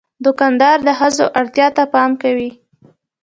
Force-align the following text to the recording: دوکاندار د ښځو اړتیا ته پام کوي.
دوکاندار 0.25 0.77
د 0.87 0.89
ښځو 0.99 1.25
اړتیا 1.39 1.67
ته 1.77 1.83
پام 1.93 2.11
کوي. 2.21 2.49